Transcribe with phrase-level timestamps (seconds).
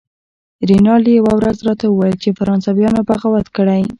[0.69, 3.81] رینالډي یوه ورځ راته وویل چې فرانسویانو بغاوت کړی.